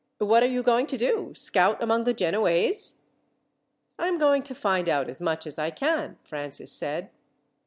What 0.17 0.41
are 0.41 0.47
you 0.47 0.63
going 0.63 0.87
to 0.87 0.97
do 0.97 1.31
scout 1.35 1.77
among 1.79 2.05
the 2.05 2.13
Genoese?" 2.15 3.03
"I 3.99 4.07
am 4.07 4.17
going 4.17 4.41
to 4.41 4.55
find 4.55 4.89
out 4.89 5.07
as 5.07 5.21
much 5.21 5.45
as 5.45 5.59
I 5.59 5.69
can," 5.69 6.17
Francis 6.23 6.71
said. 6.71 7.11